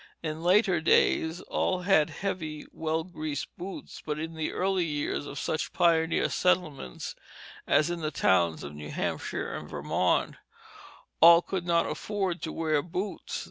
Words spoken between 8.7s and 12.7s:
New Hampshire and Vermont, all could not afford to